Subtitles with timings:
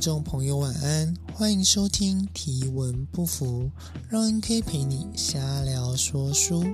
[0.00, 3.70] 众朋友晚安，欢迎收听提文不符，
[4.08, 6.64] 让 NK 陪你瞎聊说书。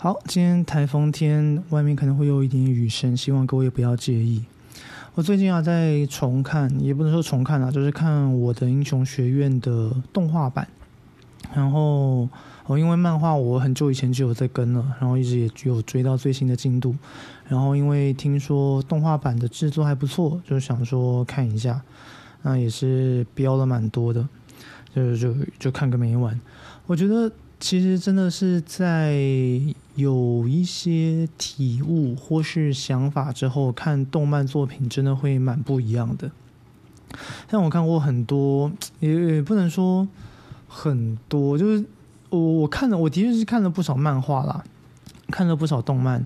[0.00, 4.44] 好，今天台风天，外面可能会有一点雨声，希望各位不要介意。
[5.14, 10.66] 我最近啊在重看，也不能说重看啊，就是看我的英雄学院的动画版，
[11.54, 12.28] 然后。
[12.70, 16.94] 我因为漫画我很久以前就有在跟了，然后一直也有追到最新的进度，
[17.48, 21.82] 然后因为听说动画版的制作还不错，就想说看一下，
[22.42, 24.28] 那也是标了蛮多的，
[24.94, 26.40] 就是就就看个没完。
[26.86, 29.18] 我觉得其实真的是在
[29.96, 36.30] 有一些体悟或是想法之后，看动漫作品真的会蛮不一样的。
[37.50, 40.06] 像我看过很多，也也不能说
[40.68, 41.84] 很多，就是。
[42.30, 44.64] 我我看了，我的确是看了不少漫画啦，
[45.30, 46.24] 看了不少动漫。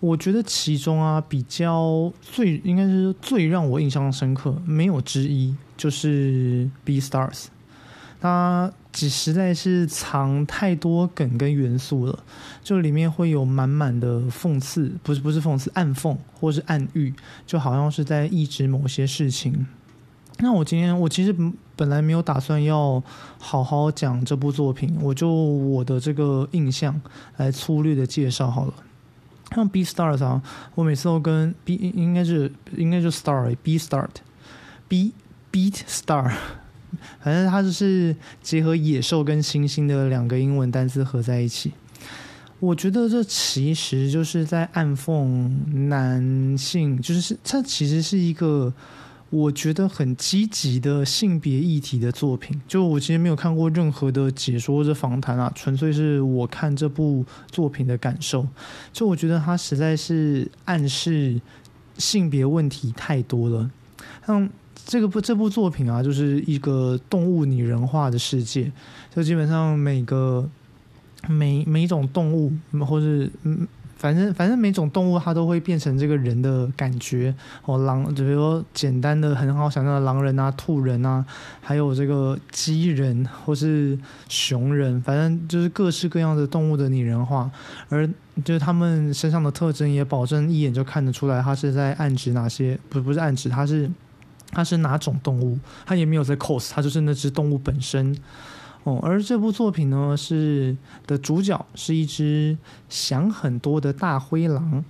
[0.00, 7.30] 我觉得其中啊，比较最应该是最让我印象深刻，没有之一，就是《B Stars》。
[8.20, 12.18] 它只实在是藏太多梗跟元素了，
[12.62, 17.12] 就里面会有满满的讽刺，不是不是讽刺，暗讽或是暗喻，
[17.46, 19.66] 就好像是在抑制某些事情。
[20.38, 21.32] 那我今天我其实
[21.82, 23.02] 本来没有打算要
[23.40, 27.00] 好好讲这部作品，我就我的这个印象
[27.38, 28.74] 来粗略的介绍好了。
[29.52, 30.40] 像 b stars 啊，
[30.76, 34.10] 我每次都跟 B 应该是应该就 Star B Start
[34.86, 35.12] B
[35.50, 36.30] Beat Star，
[37.20, 41.72] 反正它就是结合野兽跟猩猩的两个英文单词合在一起。
[42.60, 45.50] 我觉得这其实就是在暗讽
[45.88, 48.72] 男性，就是它其实是一个。
[49.32, 58.46] 我觉得很积极的性别议题的作品，就我其实没有看过任何的解说或者访谈啊，纯粹是我看这部作品的感受。
[58.92, 61.40] 就我觉得它实在是暗示
[61.96, 63.70] 性别问题太多了。
[64.26, 64.46] 像
[64.84, 68.70] 这个部这部作品啊，就是一个动物拟人化的世界，
[69.14, 70.46] 就基本上每个
[71.26, 72.52] 每每一种动物
[72.84, 73.66] 或是嗯。
[74.02, 77.32] 反正反正每种动物它都会变成这个人的感觉
[77.64, 81.24] 哦，狼，就比如说简单的很好想象的狼人啊、兔人啊，
[81.60, 83.96] 还有这个鸡人或是
[84.28, 87.48] 熊人，反正就是各式各样的动物的拟人化，
[87.88, 88.04] 而
[88.44, 93.88] 就是他们身上的特征也保证一眼就看得出来，它是在暗指哪些，不不是暗指，它是
[94.50, 98.16] 它是哪种动物，它也没有在 cos，它就是那只动物本身。
[98.84, 100.76] 哦，而这部作品呢，是
[101.06, 102.56] 的主角是一只
[102.88, 104.84] 想很多的大灰狼，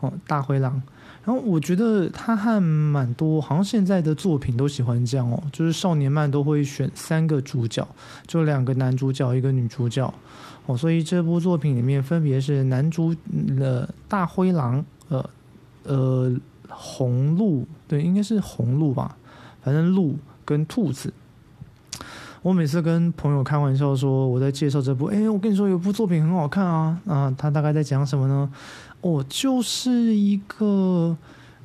[0.00, 0.82] 哦，大灰狼。
[1.24, 7.86] 然后我觉得他和蛮多，好像现在的作品都喜欢这样哦，就是少年漫都会选三个主角，
[8.26, 10.12] 就两个男主角，一个女主角。
[10.66, 13.14] 哦，所以这部作品里面分别是男主
[13.56, 15.30] 的大灰狼，呃
[15.84, 16.36] 呃，
[16.68, 19.16] 红鹿，对，应该是红鹿吧，
[19.62, 21.12] 反正鹿跟兔子。
[22.46, 27.34] 我每次跟朋友开玩笑说我在介绍这部，哎，我跟你说有部作品很好看啊啊！
[27.36, 28.48] 他大概在讲什么呢？
[29.00, 31.16] 哦，就是一个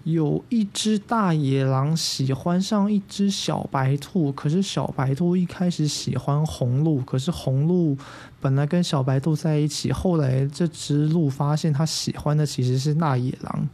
[0.06, 7.96] 有一只大野狼喜欢上一只小白兔，可是小白兔一开始喜欢红鹿，可是红鹿
[8.40, 13.70] 本来跟小白兔在一起，后来这只鹿发现他喜欢的其实是大野狼。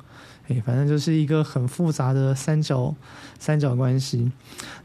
[0.48, 2.96] 哎，反正就是一个很复杂的三角
[3.38, 4.32] 三角关系。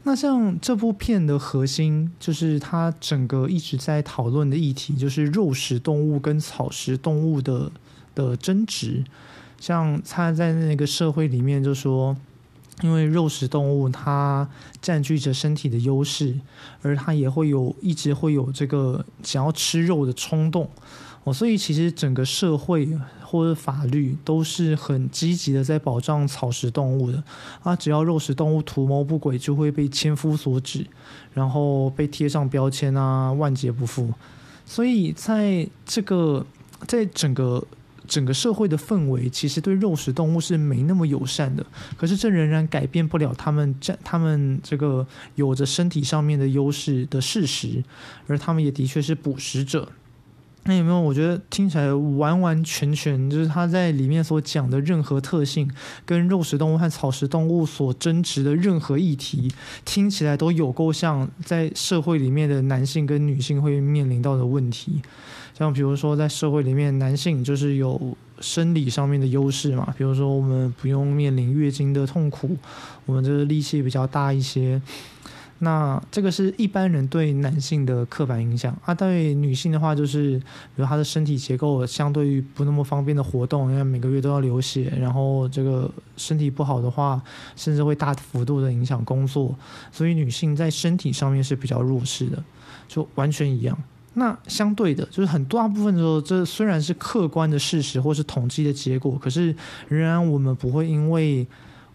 [0.03, 7.71] 那像这部片的核心，就是它整个一直在讨论的议题，就是肉食动物跟草食动物的
[8.13, 9.05] 的争执。
[9.57, 12.17] 像它在那个社会里面，就说，
[12.81, 14.49] 因为肉食动物它
[14.81, 16.37] 占据着身体的优势，
[16.81, 20.69] 而它也会有一直会有这个想要吃肉的冲动。
[21.23, 22.87] 哦，所以其实整个社会
[23.23, 27.23] 或者法律都是很积极的在保障草食动物的
[27.61, 30.85] 啊，只要肉食动物图谋不轨，就会被千夫所指，
[31.33, 34.13] 然后被贴上标签啊，万劫不复。
[34.65, 36.45] 所以在这个
[36.87, 37.65] 在整个
[38.05, 41.65] 整个社会的氛围，其实对肉食动物是没那么友善的。
[41.97, 47.81] 可是这仍然改变不了他们占他们这个有着身体上面的优势的事实，
[48.27, 49.87] 而他们也的确是捕食者。
[50.65, 50.99] 那有没有？
[51.01, 55.69] 我觉得听起来完完全全就是他在里面所讲的任何特性，
[56.05, 59.51] 跟肉食动物和草食动物所争执的任何议题，
[59.83, 65.01] 听起来都有够像在社会里面的男性跟女性会面临到的问题。
[65.53, 72.57] 像比如说，在社会里面，男性就是有生理上面的优势嘛，比如说我们不用面临月经的痛苦，
[73.05, 74.81] 我们就是力气比较大一些。
[75.63, 78.93] 那这个是一般人对男性的刻板印象啊。
[78.93, 87.21] 对女性的话，就是比如她的身体结构相对于不那么方便的活动，因为每个月都要流血，然后这个身体不好的话，
[87.55, 89.55] 甚至会大幅度的影响工作，
[89.91, 92.43] 所以女性在身体上面是比较弱势的，
[92.87, 93.77] 就完全一样。
[94.15, 99.55] 那相对的，就是很大部分的时候，这虽然是客观的事实或是统计的结果，可是
[99.87, 101.47] 仍然我们不会因为，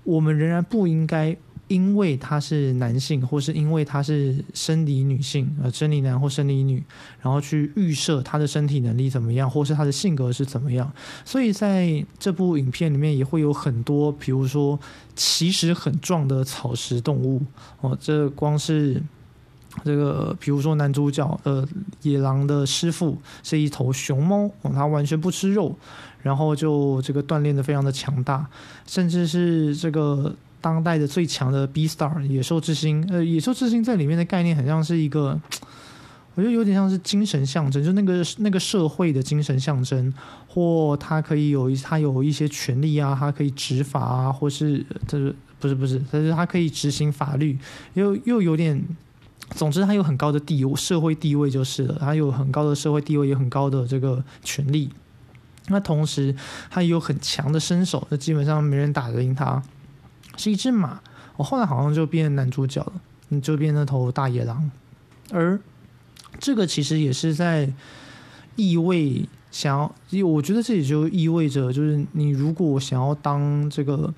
[0.02, 1.36] 我们仍然不应该
[1.68, 6.82] 因为他是男性，或是因为他是生理女性，呃，生理男或生理女，
[7.22, 10.90] 然后去预设他的身体能力怎么样，或是他的性格是怎么样。
[11.24, 14.78] 所以在这部影片里面也会有很多，比如说
[15.14, 17.42] 其实很壮的草食动物
[17.80, 19.00] 哦，这光是。
[19.84, 21.64] 这个，比如说男主角呃，
[22.02, 25.76] 野狼的师傅是一头熊猫，哦，他完全不吃肉，
[26.20, 28.44] 然后就这个锻炼的非常的强大，
[28.86, 35.40] 甚至是这个当代的最强的 B Star 野兽之星，呃，野兽之星在里面的概念很像是一个，
[36.34, 40.12] 我觉得有点像是精神象征，就那个那个社会的精神象征，
[40.46, 47.58] 或它可以有一它有一些权利啊，它可以执法啊，或是这是不是不是，但是它可以执行法律，
[47.94, 48.84] 又又有点。
[49.54, 51.96] 总之，他有很高的地位，社会地位就是了。
[51.98, 54.90] 他有很高的社会地位，有很高的这个权利。
[55.68, 56.36] 那同时，
[56.68, 59.62] 他也有很强的身手，那基本上没人打得赢他。
[60.38, 60.98] 是一只马，
[61.36, 62.92] 我后来好像就变男主角了，
[63.28, 64.70] 你就变那头大野狼。
[65.30, 65.60] 而
[66.38, 67.70] 这个其实也是在
[68.56, 69.78] 意味想
[70.10, 74.14] 要，我觉得这也就意味着，就是你如果想要当这个。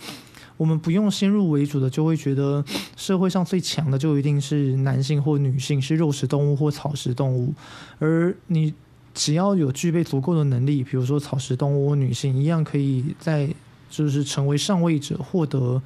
[0.57, 2.63] 我们不用先入为主的，就会觉得
[2.95, 7.55] 社会上最强的就一定是男性或女性，是肉食动物或草食动物。
[7.99, 8.75] 而你
[9.15, 13.49] 只要有具备足够的能力，比如说草食动物或女性一样，可以在
[13.89, 15.81] 就是成为上位者，获得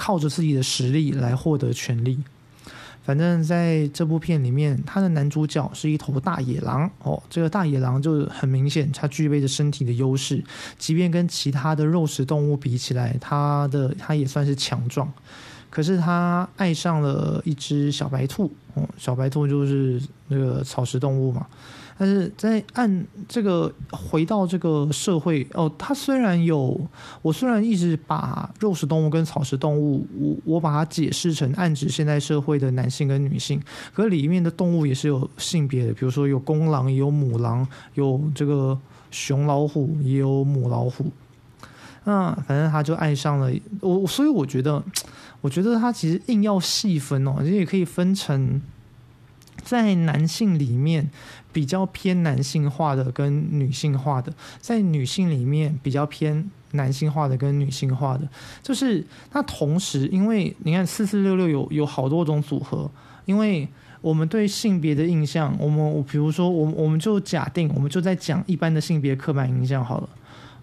[0.00, 2.18] 靠着自己的实力来获得权力。
[3.04, 7.22] 反正在这部片里面，他的男主角是一头大野狼哦。
[7.28, 10.42] 这个大野狼就很明显，它具备着身体的优势，
[10.78, 15.12] 即便跟其他的肉食动物比起来，它的它也算是强壮。
[15.68, 21.46] 可是他爱上了一只小白兔哦，小白兔就是那个草食动物嘛。
[22.02, 26.80] 但是在按这个回到这个社会哦，它虽然有，
[27.20, 33.60] 我虽然一直把肉食动物跟草食动物，我我把它解释成暗指现代社会的男性跟女性，
[33.92, 38.78] 可里面的动物也是有性别的，比如说有公狼有母狼，有这个
[39.10, 41.04] 雄老虎也有母老虎，
[42.04, 44.82] 那反正他就爱上了我，所以我觉得，
[45.42, 48.58] 我觉得他其实硬要细分哦，其实也可以分成。
[49.62, 51.10] 在男性里面
[51.52, 58.28] 比较偏男性化的跟女性化的，在女性里面比较偏男性化的跟女性化的，
[58.62, 62.90] 就是那同时，因为你看四四六六有有好多种组合，
[63.24, 63.68] 因为
[64.00, 70.08] 我们对性别的印象，我们我比如说我我们就假定我们就在讲一般的性别刻板印象好了，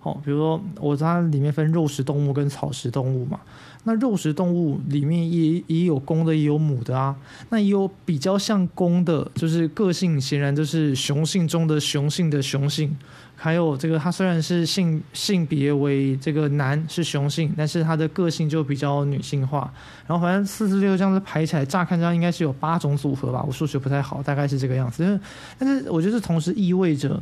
[0.08, 3.40] 哦，比如说我它里面分肉食动物跟草食动物嘛。
[3.84, 7.16] 那肉食动物里面也也有公的，也有母的啊。
[7.50, 12.96] 那也有比较像公的，就是个性显然就是雄性中的雄性的雄性。
[13.40, 19.72] 还有这个，它虽然是性性别为这个男是雄性，但是它的个性就比较女性化。
[20.08, 23.42] 然后反正四四六这样子排起来，乍看这样应该是有八种组合吧。
[23.48, 25.18] 我数学不太好，大概是这个样子。
[25.58, 27.22] 但是我觉得同时意味着，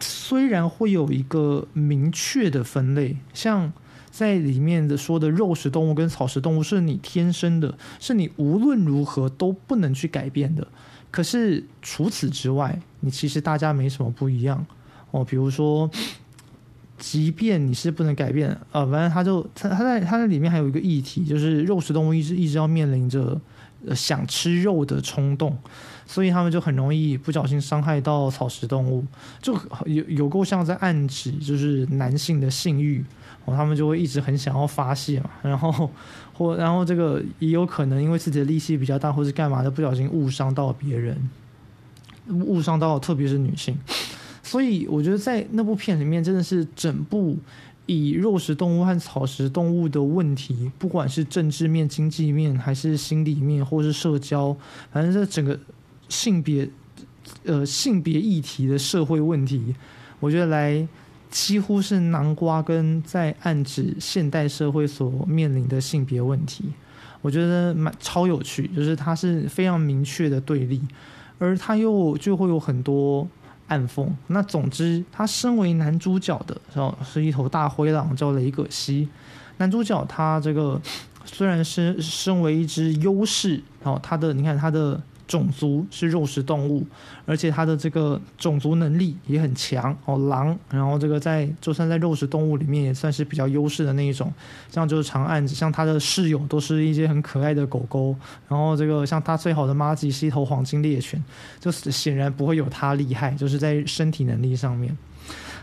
[0.00, 3.72] 虽然会有一个明确的分类，像。
[4.08, 10.66] 在里面的说的肉食动物跟草食动物是你天生的，是你无论如何都不能去改变的。
[11.10, 14.64] 可是除此之外，你其实大家没什么不一样
[15.10, 15.22] 哦。
[15.22, 15.90] 比如说，
[16.96, 23.38] 即便你是不能改变，呃，反正他就他他在他在里面还有一个议题，就是肉食动物一直一直要面临着
[23.94, 25.56] 想吃肉的冲动，
[26.06, 29.04] 所以他们就很容易不小心伤害到草食动物，
[29.40, 33.04] 就有有够像在暗指就是男性的性欲。
[33.48, 35.88] 他们就会一直很想要发泄嘛，然后
[36.32, 41.30] 或然后这个也有可能因为自己的力气比较大，或是干嘛的，不小心误伤到别人，
[42.28, 43.78] 误伤到特别是女性。
[44.42, 47.38] 所以我觉得在那部片里面，真的是整部
[47.86, 54.54] 以肉食动物和草食动物的问题，不管是政治面、经济面，还是心理面，或是社交，
[54.92, 55.58] 反正这整个
[56.08, 56.68] 性别
[57.44, 59.74] 呃性别议题的社会问题，
[60.20, 60.86] 我觉得来。
[61.28, 66.64] 几乎是南瓜跟在暗指现代社会所面临的性别问题，
[67.20, 70.80] 我觉得蛮超有趣，就是它是非常明确的对立，
[71.38, 73.28] 而它又就会有很多
[73.68, 74.08] 暗讽。
[74.28, 79.08] 那总之，他身为男主角的，然后是一头大灰狼，叫雷葛西。
[79.58, 80.80] 男主角他这个
[81.24, 85.00] 虽然是身为一只优势，然后他的你看他的。
[85.26, 86.86] 种族是肉食动物，
[87.24, 90.16] 而且它的这个种族能力也很强哦。
[90.28, 94.32] 狼，然后这个在就算在肉食动物里面也算是比较优势的那一种。
[94.70, 98.14] 像就是长按，像他的室友都是一些很可爱的狗狗。
[98.48, 101.22] 然后这个像他最好的妈吉是一头黄金猎犬，
[101.58, 104.96] 就是显然不会有他厉害，就是在身体能力上面。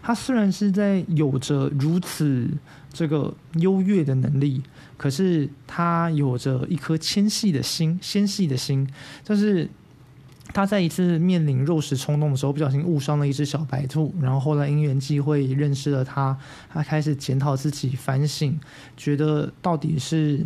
[0.03, 2.47] 他虽然是在有着如此
[2.91, 4.61] 这个优越的能力。
[4.95, 8.87] 可是他有着一颗纤细的心，纤细的心，
[9.21, 9.69] 就是
[10.53, 16.37] 他在一次面临肉食冲动的时候，不小心误伤了一只小白兔，然后后来因缘际会认识了他，
[16.69, 18.57] 他开始检讨自己，反省，
[18.95, 20.45] 觉得到底是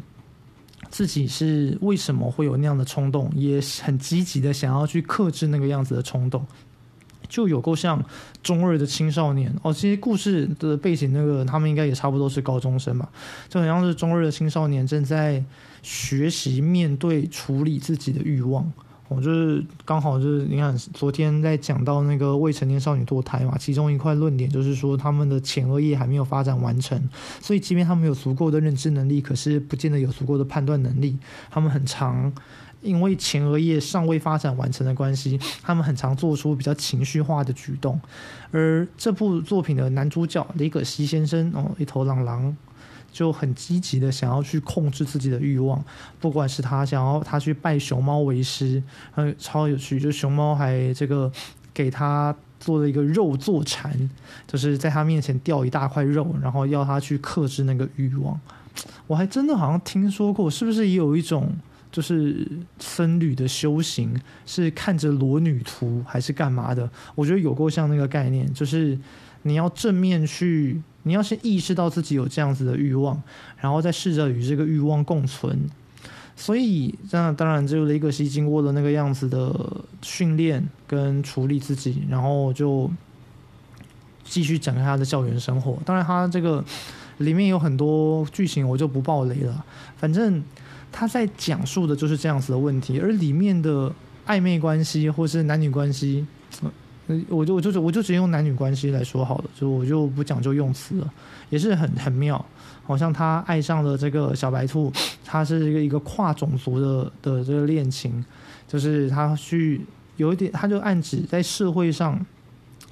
[0.89, 6.43] 自己是为什么会有那样的冲动，也很积极的想要去克制那个样子的冲动。
[7.29, 8.03] 就有够像
[8.41, 13.09] 中二的青少年哦，其实故事的背景那个他们应该也差不多是高中生吧，
[13.49, 15.43] 就很像是中二的青少年正在
[15.81, 18.71] 学习面对处理自己的欲望。
[19.09, 27.01] 哦，就是刚好就是你看昨天在讲到那个未成年少女堕胎嘛，其中一块论点就是说他们的前额叶还没有发展完成，
[27.41, 31.17] 所以即便他们有足够的认知能力，可是不见得有足够的判断能力，
[31.49, 32.33] 他们很常。
[32.81, 37.99] 因为前额叶尚未发展完成的关系，他们很常做出比较情绪化的举动。
[38.51, 42.55] 而这部作品的男主角李葛西先生哦，一头狼狼
[43.11, 45.83] 就很积极的想要去控制自己的欲望，
[46.19, 48.81] 不管是他想要他去拜熊猫为师，
[49.15, 51.31] 呃，超有趣，就熊猫还这个
[51.73, 54.09] 给他做了一个肉坐禅，
[54.45, 58.39] 就是在他面前吊一大块肉，然后要他去克制那个欲望。
[59.07, 61.51] 我还真的好像听说过，是不是也有一种？
[61.97, 66.87] 就是僧侣的修行是看着裸女图还是干嘛的？
[67.15, 68.95] 我觉得有够像那个概念，就是
[69.41, 73.19] 你要正面去，你要先意识到自己有这样子的欲望，
[73.57, 75.59] 然后再试着与这个欲望共存。
[76.35, 79.51] 所以，那当然，就雷格西经过了那个样子的
[80.03, 82.87] 训练跟处理自己，然后就
[84.23, 85.79] 继续展开他的校园生活。
[85.83, 86.63] 当然，他这个
[87.17, 89.65] 里面有很多剧情，我就不爆雷了。
[89.97, 90.43] 反正。
[90.91, 93.93] 他在讲述的就是这样子的问题，而里面的
[94.25, 96.25] 暧昧关系或是男女关系，
[97.29, 101.13] 我就我就我就直接用男女关系来说好了，就我就不讲究用词了，
[101.49, 102.43] 也是很很妙。
[102.85, 104.91] 好像他爱上了这个小白兔，
[105.25, 108.23] 他是一个一个跨种族的的这个恋情，
[108.67, 109.81] 就是他去
[110.15, 112.25] 有一点，他就暗指在社会上。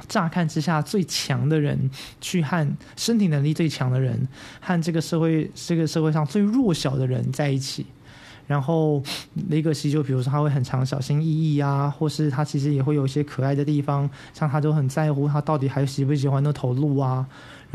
[0.08, 4.28] 乍看之下最强的人，去和身体能力最强的人，
[4.60, 7.86] 和这个社会这个社会上最弱小的人在一起。
[8.48, 9.02] 然后
[9.50, 17.26] 雷格西就比如说他会很常小心翼翼啊，或是他其实也会有一些可爱的地方，像他都很在乎他到底还喜不喜欢那头鹿啊。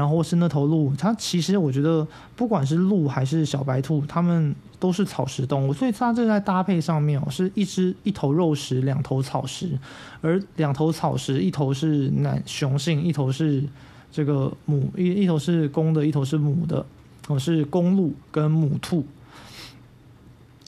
[0.00, 9.78] 然后是那头鹿，它其实我觉得不管是鹿还是小白兔，它们都是草食动物，所以它这在搭配上面哦，是一只一头肉食，两头草食，
[10.22, 13.62] 而两头草食，一头是男雄性，一头是
[14.10, 16.86] 这个母，一一头是公的，一头是母的，
[17.28, 19.04] 哦，是公鹿跟母兔。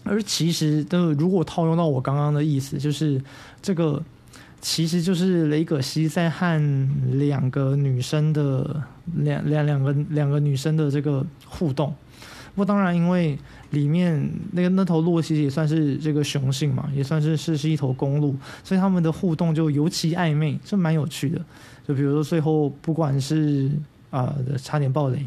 [0.04, 3.18] 而其实的，如果套用到我刚刚的意思，就是
[3.62, 4.02] 这个。
[4.62, 8.80] 其实就是雷葛西在和两个女生的
[9.16, 11.92] 两两两个两个女生的这个互动。
[12.54, 13.36] 不过当然，因为
[13.70, 21.40] 里面那个那头鹿其实也算是这个雄性嘛，也算是是是一头公鹿，所以他们的互动就尤其暧昧，是蛮有趣的。
[21.88, 23.70] 就比如说最后，不管是
[24.10, 25.26] 啊、呃，差点爆雷。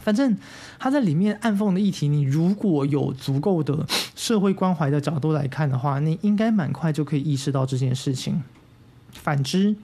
[0.00, 0.36] 反正
[0.78, 8.42] 他在里面暗讽的议题，你如果有足够的社会关怀的角度来看的话，你应该蛮快就可以意识到这件事情。
[9.12, 9.74] 反之，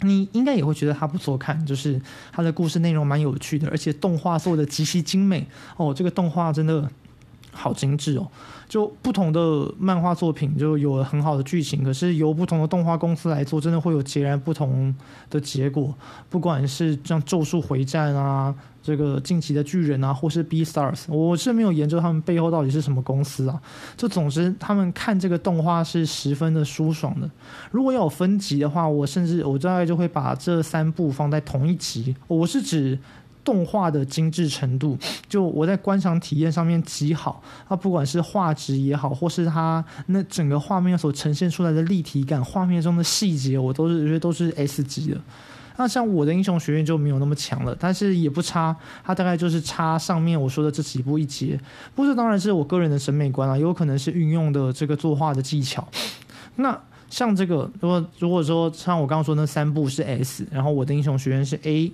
[0.00, 2.00] 你应该也会觉得他不错看，就是
[2.32, 5.46] 他的故事内容蛮有趣的，而且动画做的极其精美
[5.76, 6.90] 哦，这个动画真的
[7.54, 8.28] 好精致哦。
[8.68, 14.94] 就不同的漫画作品就有了很好的剧情，可是由不同的动画公司来做，真的会有截然不同
[15.30, 15.94] 的结果。
[16.28, 18.54] 不管是像《咒术回战》啊。
[18.84, 23.58] 这个进击的巨人啊，或是 B Stars 我是没有研究他们背后到底是什么公司啊。
[23.96, 27.30] 就总之，他们看这个动画是十分的舒爽的。
[27.70, 32.14] 如果要有分级的话，我甚至我大概就会把这三部放在同一级。
[32.26, 32.98] 我是指
[33.44, 34.98] 动画的精致程度，
[35.28, 37.42] 就我在观赏体验上面极好。
[37.68, 45.20] 它不管是画质也好，或是它那整个画面所呈现出来的立体感，画面中的细节，我都是觉得都是 S 级的。
[45.76, 48.74] 那像我的英雄学院就没有那么强了，但是也不差，
[49.04, 51.58] 它大概就是差上面我说的这几部一截。
[51.96, 55.86] 不是，当然是我个人的审美观啊，有可能是运用的这个作画的技巧。
[56.56, 61.92] 那像这个，如果如果说像我刚刚说那三部是 S，然后我的英雄学院是 A，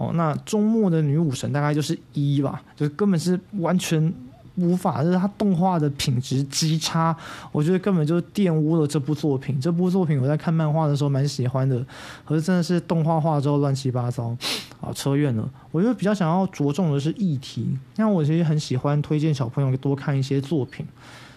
[0.00, 4.10] 哦，那终末的女武神大概就是一吧，就是根本是完全
[4.56, 7.14] 无法，就是它动画的品质极差，
[7.52, 9.60] 我觉得根本就玷污了这部作品。
[9.60, 11.84] 这部作品我在看漫画的时候蛮喜欢的，
[12.24, 14.34] 可是真的是动画化之后乱七八糟。
[14.80, 15.46] 啊，扯远了。
[15.70, 20.86] 我觉得比较想要着重的是议题，像我其实很喜欢推荐小朋友多看一些作品。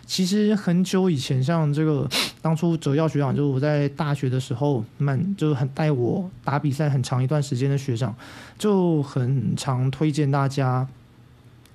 [0.06, 2.08] 其实很久以前，像这个
[2.42, 8.16] 当初哲耀学长，就是我在大学的时候，蛮就是很带我打比赛很长一段时间的学长，
[8.58, 10.88] 就很常推荐大家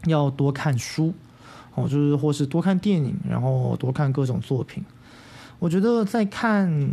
[0.05, 1.13] 要多看书，
[1.75, 4.85] 哦，就是或是多看电影，然后多看各种作品。
[5.59, 6.91] 我觉得在看，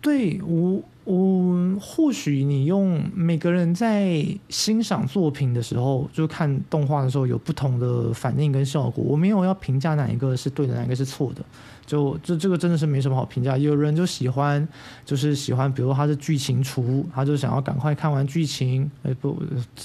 [0.00, 0.82] 对我。
[1.08, 9.02] 我或许你用每个人在欣赏作品的时候，就看动画的时候有不同的反应跟效果。
[9.02, 11.42] 我没有要评价哪一个是对的，哪一个是错的。
[11.86, 13.56] 就这这个真的是没什么好评价。
[13.56, 14.68] 有人就喜欢，
[15.06, 18.90] 就是喜欢，比如他是剧情厨，他就想要赶快看完剧情。
[19.02, 19.42] 哎，不，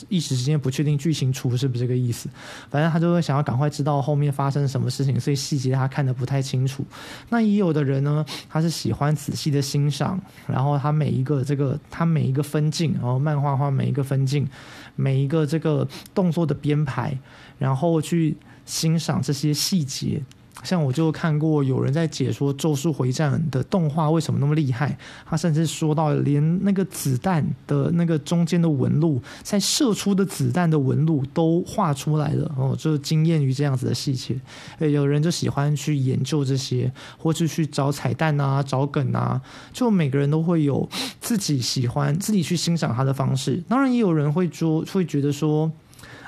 [0.10, 2.28] 一时之间不确定剧情厨是不是这个意思。
[2.70, 6.84] 反正他就会想要赶快知道后面发生什么事情，所以细节他看得不太清楚。
[7.30, 14.48] 那也有的人呢，他是喜欢仔细的欣赏，然后他每一个这个它每一个分镜，然后漫画画每一个分镜，
[14.96, 17.18] 每一个这个动作的编排，
[17.60, 20.22] 然后去欣赏这些细节。
[20.62, 24.96] 像我就看过有人在解说《咒术回战》的动画为什么那么厉害，
[25.26, 34.40] 他甚至说到连那个子弹的那个中间的纹路，在射出的子弹的纹路都画出来了哦，就惊艳于这样子的细节。
[34.78, 39.42] 诶，有人就喜欢去研究这些，或者去找彩蛋啊、找梗啊，
[39.74, 40.88] 就每个人都会有
[41.20, 43.62] 自己喜欢、自己去欣赏他的方式。
[43.68, 45.70] 当然，也有人会说，会觉得说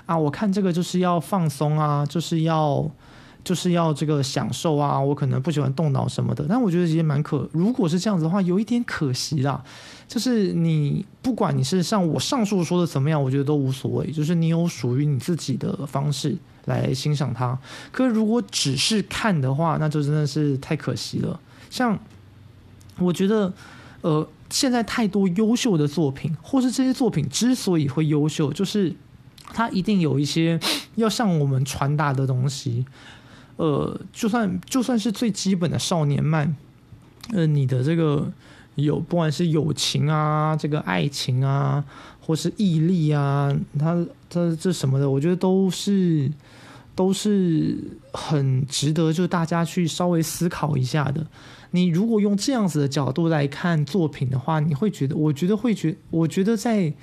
[0.08, 2.90] 啊，我看这个就是要放松啊，就是要。
[3.46, 9.64] 就是要这个享受啊，我可能不喜欢动脑什么的，但我觉得其实蛮可，如果是这样子的话，有一点可惜啦。
[10.08, 14.12] 就是你不管你是像我上述说的怎么样，我觉得都无所谓。
[14.12, 16.36] 就是你有属于你自己的方式
[16.66, 17.58] 来欣赏它。
[17.92, 21.40] 可如果只是看的话，那就真的是太可惜了。
[21.70, 21.98] 像
[22.98, 23.54] 我觉得，
[24.02, 28.96] 呃，现在太多优秀的作品，或是这些作品之所以会优秀，就是
[29.54, 30.60] 它一定有一些
[30.96, 32.86] 要向我们传达的东西。
[33.58, 36.56] 呃，就算就算是最基本的少年漫，
[37.34, 38.32] 呃，你的这个
[38.76, 41.84] 有不管是友情啊，这个爱情啊，
[42.20, 46.30] 或是毅力啊，他他这什么的，我觉得都是
[46.96, 47.78] 都是
[48.12, 51.26] 很值得就大家去稍微思考一下的。
[51.72, 56.94] 你如果用这样子的角度来看作品的话，你会觉得，我觉得会觉，我觉得在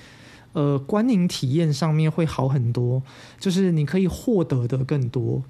[0.55, 3.03] 呃观影体验上面会好很多，
[3.39, 5.43] 就是你可以获得的更多。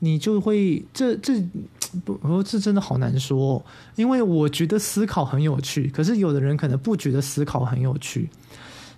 [0.00, 1.42] 你就会这这
[2.04, 8.28] 不，这真的好难说，因为我觉得思考很有趣，可是有的人可能不觉得思考很有趣。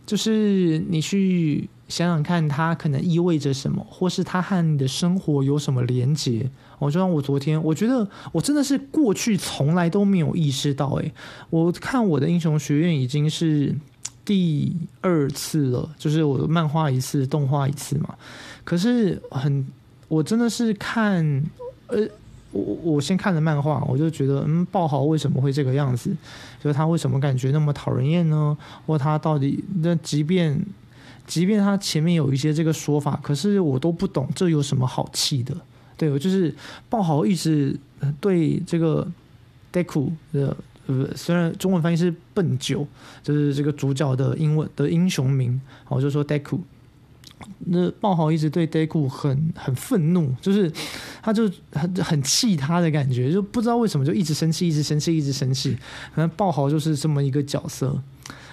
[0.04, 6.50] 就是你去想想看，它可能意味着什么，或是它和你的生活有什么连结。
[6.78, 11.12] 我就像我昨天，我觉得我真的是过去从来都没有意识到，诶，
[11.50, 13.76] 我看我的英雄学院已经是
[14.24, 18.14] 第二次了，就是我的漫画一次，动画一次嘛。
[18.64, 19.66] 可是很。
[20.08, 21.22] 我真的是看，
[21.88, 22.08] 呃，
[22.50, 26.10] 我我先看了漫画，我就觉得，嗯，爆豪为什么会这个样子？
[26.62, 28.56] 就是他为什么感觉那么讨人厌呢？
[28.86, 30.58] 或他到底那即便
[31.26, 35.54] 即便他前面有一些这个说法，可是我都不懂这有什么好气的？
[35.96, 36.54] 对，我就是
[36.88, 37.78] 爆豪一直
[38.18, 39.06] 对这个
[39.72, 42.86] Deku 的，呃，虽然中文翻译是笨九，
[43.22, 46.60] 就是这个主角的英文的英雄名，我就说 Deku。
[47.66, 50.72] 那鲍豪一直对 Deku 很很愤怒，就是
[51.22, 55.76] 他就很很气他的感觉，就不知道为什么就一直生气，一直生气，一直生气。
[56.14, 58.00] 可能鲍豪就是这么一个角色。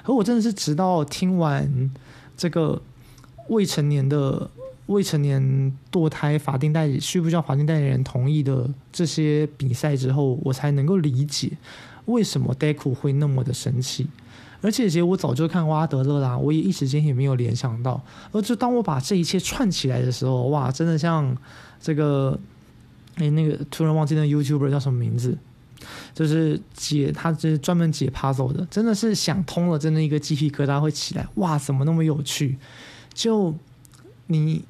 [0.04, 1.92] 而我真的是直到听完
[2.38, 2.82] 这个
[3.50, 4.50] 未成年的
[4.88, 11.52] 未成年堕胎法定代理需不需要法定代理人同意的这些比赛之后，我才能够理解
[12.06, 14.08] 为什么 Deku 会那么的生气。
[14.66, 18.04] 而且其实我早就看过阿德勒啦，我也一时间也没有联想到。
[18.32, 21.38] 而就当我把这一切串起来的时候，哇，真的像
[21.80, 22.40] 这个，
[23.18, 25.38] 哎，那个突然忘记那 YouTuber 叫什么名字，
[26.16, 31.28] 就是解他就是专门解 puzzle 的，真的是想通了，真的一个鸡皮疙瘩会起来。
[31.36, 32.58] 哇，怎么那么有趣？
[33.14, 33.54] 就
[34.26, 34.66] 你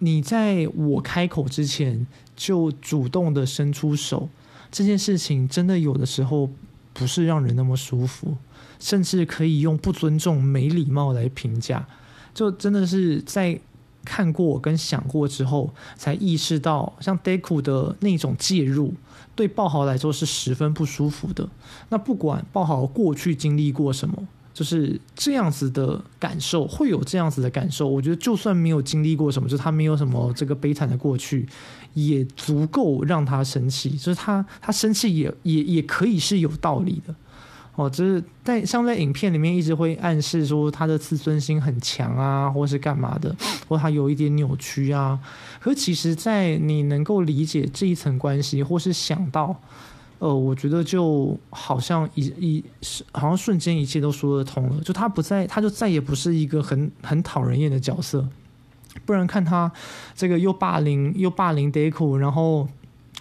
[0.00, 2.04] 你在我开口之前
[2.34, 4.28] 就主动的伸出手，
[4.72, 6.50] 这件事情真的有的时候
[6.92, 8.36] 不是让人那么舒服。
[8.78, 11.86] 甚至可以用不尊重、没礼貌来评价，
[12.34, 13.58] 就真的是在
[14.04, 18.94] 看过跟想过之后，才意识到，像 Deku 的那种介入，
[19.34, 21.48] 对爆豪来说是十分不舒服的。
[21.88, 27.88] 那不管爆豪过去经历过什么，就是这样子的感受，会有这样子的感受。
[27.88, 31.48] 我觉得就算没有经历过什么，就他没有什么这个悲惨的过去，
[31.94, 33.90] 也足够让他生气。
[33.90, 37.14] 就是他他生气也也也可以是有道理的。
[37.76, 43.34] 哦，就是在像在影片里面一直会暗示说他的自尊心很强啊，或是干嘛的，
[43.68, 45.18] 或他有一点扭曲啊。
[45.60, 49.54] 可其实，在你能够理解这一层关系，或是想到。
[50.18, 58.26] 呃，我觉得就好像一一是好像瞬间一切都说得通了，就他不再，他就再也不是一个很很讨人厌的角色。
[59.04, 59.70] 不然看他
[60.14, 62.66] 这个又霸凌又霸凌 Deku，然后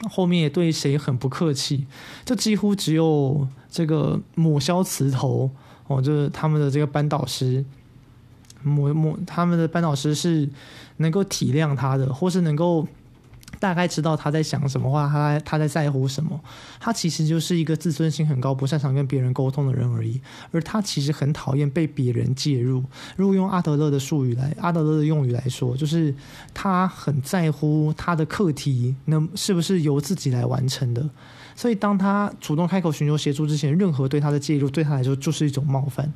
[0.10, 1.86] 后面也对谁很不客气，
[2.25, 5.49] 就几乎只有这个抹消词头
[5.88, 7.63] 哦，就是他们的这个班导师
[8.63, 10.49] 抹抹他们的班导师是
[10.97, 12.88] 能够体谅他的，或是能够。
[13.59, 16.39] 大概知道他在想什么话，他他在在乎什么。
[16.79, 20.21] 他其实就是一个自尊心很高、不擅长跟别人沟通的人而已。
[20.51, 22.83] 而他其实很讨厌被别人介入。
[23.15, 26.13] 如果用阿德勒的术语来，阿德勒的用语来说，就是
[26.53, 31.09] 他很在乎他的课题能是不是由自己来完成的。
[31.55, 36.11] 所以，当他主动开口寻求协助之前，任何对他的介入对他来说就是一种冒犯。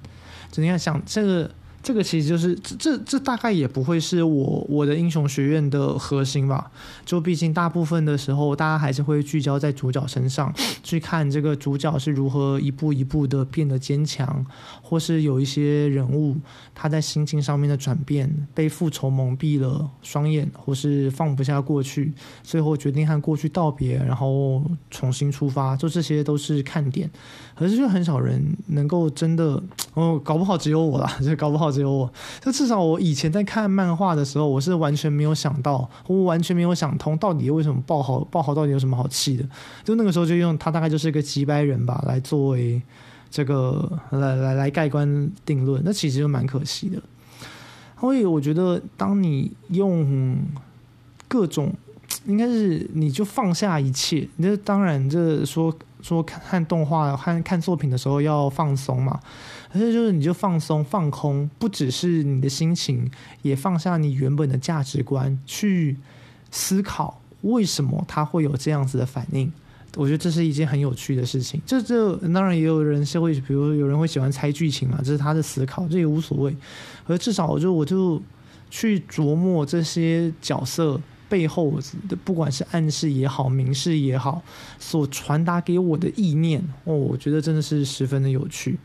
[0.51, 1.51] 怎样想这个？
[1.81, 6.69] 这个其实就是这这这大概也不会是我我的英雄学院的核心吧？
[7.05, 14.45] 就毕竟大部分的时候，大家还是会聚焦在主角身上，去看这个主角是如何一步一步的变得坚强，
[14.81, 16.35] 或是有一些人物
[16.75, 22.13] 他在心境上面的转变，被复仇蒙蔽了双眼，或是放不下过去，
[22.43, 24.61] 最后决定和过去道别，然后
[24.91, 27.09] 重新出发，就这些都是看点。
[27.55, 29.61] 可是就很少人能够真的
[29.93, 31.68] 哦，搞不好只有我啦，就搞不好。
[31.71, 39.45] 只有我，就至少我以前在看漫画的时候，我是完全没有想到，我完全没有想通，到底为什么爆豪爆豪到底有什么好气的？
[39.83, 42.81] 就那个时候就用他大概就是一个机掰人吧，来作为
[43.29, 47.01] 这个来来来盖棺定论，那其实就蛮可惜的。
[47.99, 50.37] 所以我觉得，当你用
[51.27, 51.73] 各种，
[52.25, 59.19] 应该是你就放下一切，你就当然这说说看看动画、看看作品的时候要放松嘛。
[59.71, 63.09] 可是就是你就放松放空，不只是你的心情，
[63.41, 65.95] 也放下你原本的价值观，去
[66.49, 69.51] 思考为什么他会有这样子的反应。
[69.95, 71.59] 我觉得这是一件很有趣的事情。
[71.65, 76.55] 这这当然也有人是会，比如有人会喜欢猜剧情嘛，这是他的思考，这也无所谓。
[77.07, 78.21] 而至少我就我就
[78.69, 84.41] 去琢磨这些角色背后的，不管是暗示也好，明示也好，
[84.79, 88.77] 所传达给我的意念哦，我觉得真的是十分的有趣。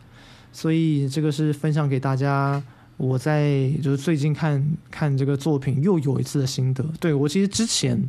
[0.53, 2.63] 所以这个是分享给大家，
[2.97, 6.85] 我在就是最近看看这个作品又有一次的心得。
[7.01, 8.01] 对，我其实之前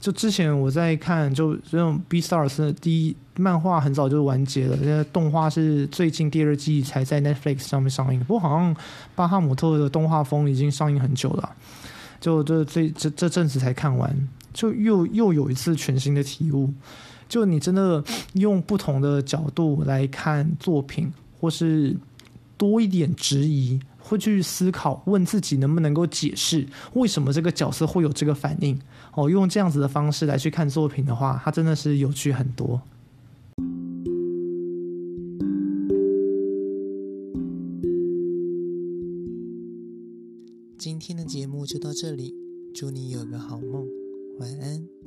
[0.00, 8.20] 就之前我在看就这种《B Stars》的第一漫画很早就完结了，现在动画是最近第二季才在 Netflix 上面上映。
[8.20, 8.74] 不过好像
[9.14, 11.54] 巴哈姆特的动画风已经上映很久了，
[12.22, 14.16] 就这最这这阵子才看完，
[14.54, 16.72] 就又又有一次全新的体悟。
[17.28, 21.12] 就你真的用不同的角度来看作品。
[21.42, 21.96] 或是
[22.56, 28.80] 多一点质疑，会去思考，问自己能不能够解释为什么这个角色会有这个反应。
[29.14, 32.80] 哦，用这样子的方式来去看作品的话，它真的是有趣很多。
[42.02, 42.34] 这里，
[42.74, 43.86] 祝你有个好梦，
[44.40, 45.01] 晚安。